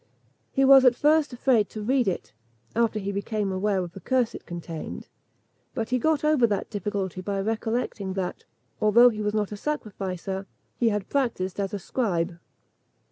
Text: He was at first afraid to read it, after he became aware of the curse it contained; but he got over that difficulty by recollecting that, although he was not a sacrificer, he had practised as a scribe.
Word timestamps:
He 0.51 0.65
was 0.65 0.83
at 0.83 0.95
first 0.95 1.31
afraid 1.31 1.69
to 1.69 1.83
read 1.83 2.07
it, 2.07 2.33
after 2.75 2.97
he 2.97 3.11
became 3.11 3.51
aware 3.51 3.83
of 3.83 3.91
the 3.91 3.99
curse 3.99 4.33
it 4.33 4.47
contained; 4.47 5.07
but 5.75 5.89
he 5.89 5.99
got 5.99 6.23
over 6.23 6.47
that 6.47 6.71
difficulty 6.71 7.21
by 7.21 7.39
recollecting 7.39 8.13
that, 8.13 8.45
although 8.81 9.09
he 9.09 9.21
was 9.21 9.35
not 9.35 9.51
a 9.51 9.57
sacrificer, 9.57 10.47
he 10.79 10.89
had 10.89 11.07
practised 11.07 11.59
as 11.59 11.71
a 11.71 11.77
scribe. 11.77 12.39